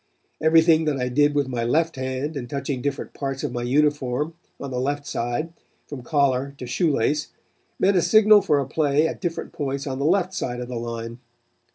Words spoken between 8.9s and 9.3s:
at